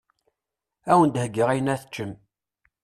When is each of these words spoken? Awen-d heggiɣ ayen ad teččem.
Awen-d 0.91 1.15
heggiɣ 1.23 1.47
ayen 1.49 1.71
ad 1.73 1.79
teččem. 1.81 2.11